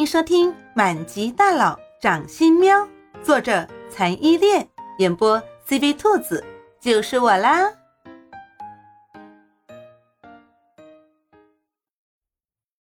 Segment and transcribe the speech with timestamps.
[0.00, 2.74] 欢迎收听《满级大佬掌心喵》，
[3.22, 4.66] 作者残依恋，
[4.98, 5.38] 演播
[5.68, 6.42] CV 兔子，
[6.80, 7.70] 就是我啦。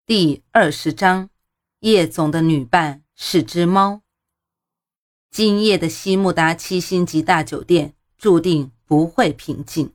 [0.05, 1.31] 第二十章，
[1.79, 4.01] 叶总的女伴是只猫。
[5.31, 9.93] 今夜的西木达七星级大酒店注定不会平静。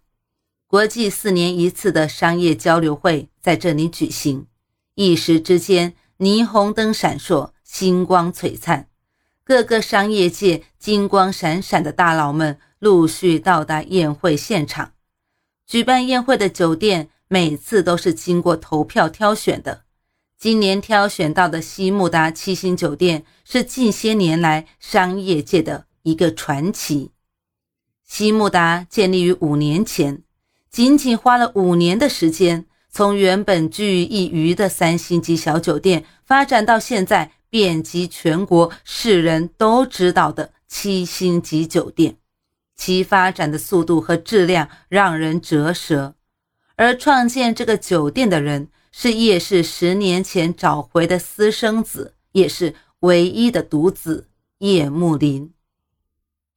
[0.68, 4.48] 国际四年一次的商业交流会在这里举行，
[4.96, 5.94] 一时之间。
[6.20, 8.88] 霓虹灯闪烁，星光璀璨，
[9.46, 14.92] 各个商业界金光闪闪的大佬们陆续到达宴会现场。
[15.66, 19.84] 举办宴会的酒店每次都是经过投票挑选的，
[20.38, 27.12] 今年挑选到的西木达七星酒店是近些年来商业界的一个传奇。
[28.04, 30.24] 西木达建立于五年前，
[30.70, 32.66] 仅仅花了五年的时间。
[32.92, 42.18] 从原本居于一隅的三星级小酒店，发展到现在遍及全国、世人都知道的七星级酒店，
[42.76, 46.16] 其发展的速度和质量让人折舌。
[46.76, 55.52] 而创建这个酒店的人，是叶氏十年前找回的私生子，也是唯一的独子叶慕林。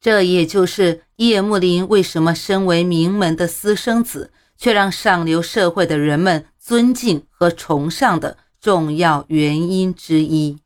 [0.01, 4.33] 这也就是叶慕林为什么身为名门的私生子。
[4.63, 10.61] 却让上流社会的人们尊敬和崇尚的重要原因之一。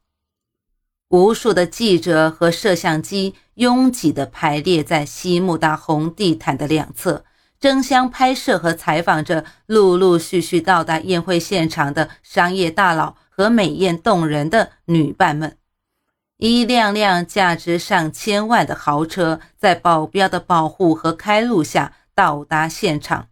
[1.08, 7.24] 无数的记者和摄像机拥挤地排列在西木达红地毯的两侧，
[7.58, 15.56] 争相拍摄和采访着陆陆续续到达宴会现场的商业大佬和美艳动人的女伴们。
[16.36, 23.28] 一辆辆价值上千万的豪车，在保镖的保护和开路下到达现场。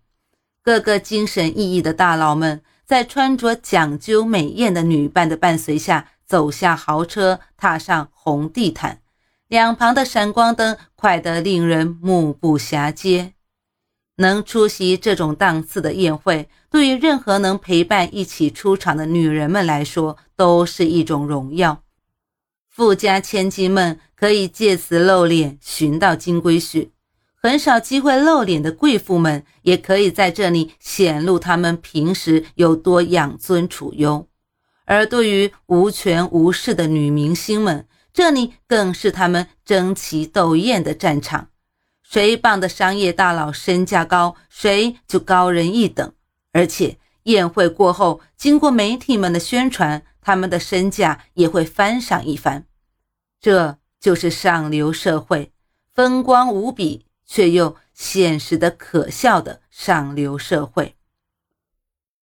[0.64, 9.02] 各个精神奕奕的大佬们，在穿着讲究美艳的女伴的伴随下，走下豪车，踏上红地毯。
[9.48, 13.34] 两旁的闪光灯快得令人目不暇接。
[14.16, 21.82] 能出席这种档次的宴会，对于任何能陪伴一起出场的女人们来说，都是一种荣耀。
[22.70, 26.93] 富家千金们可以借此露脸，寻到金龟婿。
[27.44, 34.28] 很少机会露脸的贵妇们，也可以在这里显露他们平时有多养尊处优；
[34.86, 41.50] 而对于无权无势的女明星们，这里更是他们争奇斗艳的战场。
[42.02, 46.14] 谁傍的商业大佬身价高，谁就高人一等。
[46.54, 52.64] 而且宴会过后，经过媒体们的宣传，他们的身价也会翻上一番。
[53.38, 55.52] 这就是上流社会，
[55.94, 57.03] 风光无比。
[57.26, 60.94] 却又现实的可笑的上流社会。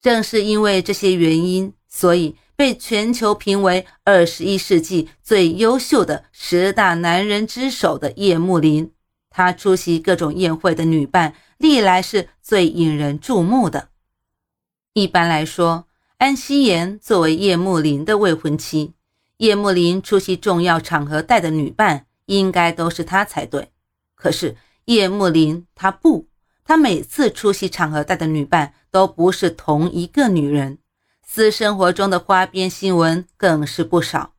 [0.01, 8.91] 正是因为这些原因，所以被全球评为二十一世纪最优秀的十大男人之首的叶慕林，
[9.29, 13.89] 他出席各种宴会的女伴历来是最引人注目的。
[14.94, 15.85] 一般来说，
[16.18, 18.94] 安希妍作为叶慕林的未婚妻，
[19.38, 23.72] 叶慕林出席重要场合带的女伴应该都是他才对。
[24.16, 24.57] 可是。
[24.86, 26.28] 叶慕林，他不，
[26.64, 30.80] 他每次出席场合带的女伴都不是同一个女人，
[31.25, 34.34] 私生活中的花边新闻更是不少。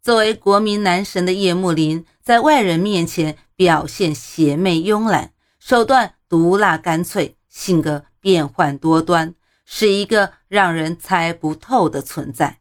[0.00, 12.58] 作为国民男神的叶慕林，在外人面前表现邪魅慵懒，手段毒辣干脆，性格变幻多端，是一个让人猜不透的存在。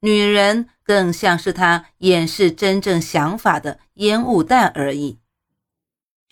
[0.00, 5.20] 女人更像是他掩饰真正想法的烟雾弹而已。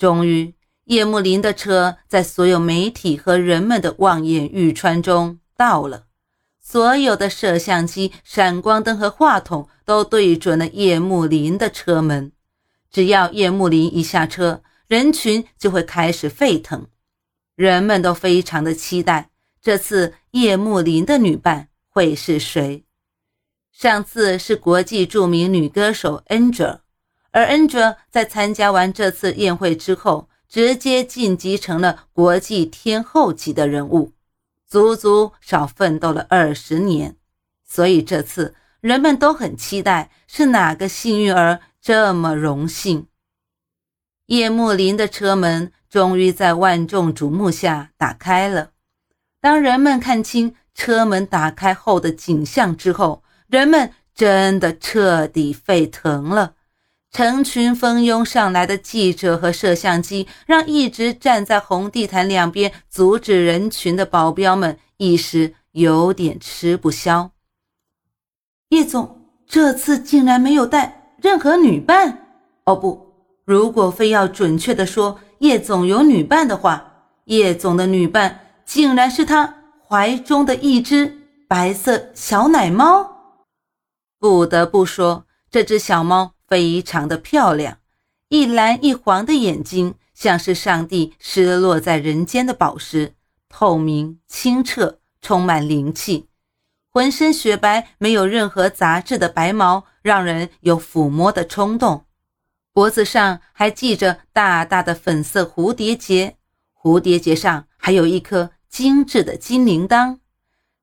[0.02, 0.52] 终于，
[0.86, 6.06] 叶慕林的车在所有媒体和人们的望眼欲穿中到了。
[6.60, 12.32] 所有的摄像机、闪光灯和话筒都对准了叶慕林的车门。
[12.90, 16.88] 只要叶慕林一下车，人群就会开始沸腾。
[17.54, 19.30] 人们都非常的期待
[19.62, 22.84] 这次叶慕林的女伴会是谁。
[23.70, 26.80] 上次是国际著名女歌手 Angel。
[27.32, 34.12] 而恩哲在参加完这次宴会之后，直接晋级成了国际天后级的人物，
[34.68, 37.16] 足足少奋斗了二十年。
[37.66, 43.06] 所以这次人们都很期待，是哪个幸运儿这么荣幸？
[44.26, 48.72] 叶慕林的车门终于在万众瞩目下打开了。
[49.40, 56.54] 当人们看清车门打开后的景象之后，人们真的彻底沸腾了。
[57.12, 67.30] 成群蜂拥上来的记者和摄像机，让一直站在红地毯两边阻止人群的保镖们一时有点吃不消。
[68.70, 72.26] 叶总，这次竟然没有带任何女伴。
[72.64, 73.12] 哦不，
[73.44, 79.54] 如果非要准确的说，叶总有女伴的话，叶总的女伴竟然是他
[79.86, 83.10] 怀中的一只白色小奶猫。
[84.18, 87.78] 不得不说，这只小猫非常的漂亮，
[88.28, 93.14] 一蓝一黄的眼睛，像是上帝失落在人间的宝石，
[93.48, 96.28] 透明清澈，充满灵气。
[96.90, 102.04] 浑身雪白，没有任何杂质的白毛，让人有抚摸的冲动。
[102.74, 106.36] 脖子上还系着大大的粉色蝴蝶结，
[106.78, 110.18] 蝴蝶结上还有一颗精致的金铃铛。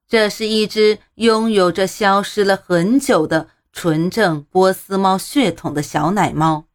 [0.07, 6.65] 这是一只拥有着消失了很久的纯正波斯猫血统的小奶猫。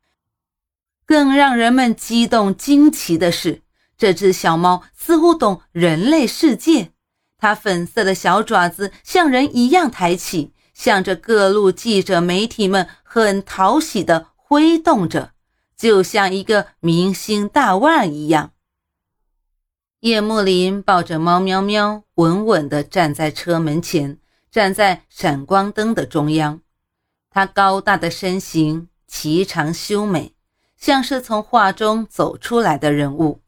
[1.04, 3.60] 更让人们激动惊奇的是，
[3.98, 6.92] 这只小猫似乎懂人类世界。
[7.36, 15.32] 它粉色的小爪子像人一样抬起，向着各路记者、媒体们很讨喜地挥动着，
[15.76, 18.52] 就像一个明星大腕一样。
[20.00, 24.16] 叶幕林抱着猫喵喵，稳稳地站在车门前，
[24.50, 26.62] 站在闪光灯的中央。
[27.34, 30.34] 他高大的身形，颀长修美，
[30.76, 33.40] 像是从画中走出来的人物，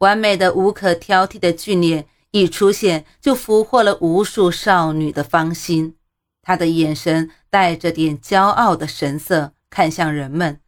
[0.00, 2.06] 完美的、无可挑剔的俊脸。
[2.32, 5.96] 一出现就俘获了无数少女的芳心，
[6.42, 10.60] 他的眼神带着点骄傲的神色，看向人们，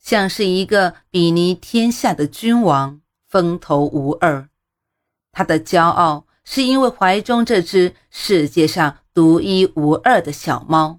[0.00, 4.48] 像是一个比拟天下的君王，风头无二。
[5.30, 10.98] 他的骄傲是因为怀中这只世界上独一无二的小猫，